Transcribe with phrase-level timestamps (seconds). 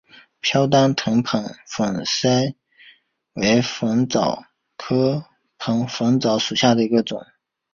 [0.39, 2.55] 瓢箪藤棒粉虱
[3.33, 4.19] 为粉虱
[4.75, 5.23] 科
[5.59, 7.23] 棒粉虱属下的一个种。